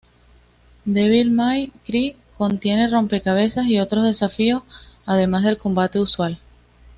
Devil 0.85 1.29
May 1.29 1.71
Cry 1.85 2.15
contiene 2.35 2.89
rompecabezas 2.89 3.67
y 3.67 3.77
otros 3.77 4.03
desafíos 4.03 4.63
además 5.05 5.43
del 5.43 5.59
combate 5.59 5.99
usual. 5.99 6.39